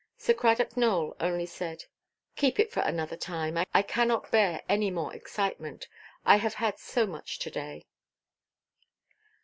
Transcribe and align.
Sir 0.17 0.33
Cradock 0.33 0.75
Nowell 0.75 1.15
only 1.19 1.45
said, 1.45 1.83
"Keep 2.35 2.59
it 2.59 2.71
for 2.71 2.79
another 2.79 3.15
time. 3.15 3.63
I 3.71 3.83
cannot 3.83 4.31
bear 4.31 4.63
any 4.67 4.89
more 4.89 5.13
excitement; 5.15 5.87
I 6.25 6.37
have 6.37 6.55
had 6.55 6.79
so 6.79 7.05
much 7.05 7.37
to–day." 7.37 7.85